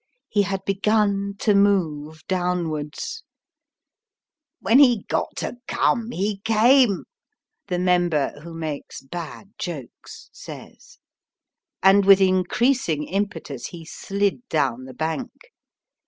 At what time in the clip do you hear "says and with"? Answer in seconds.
10.33-12.19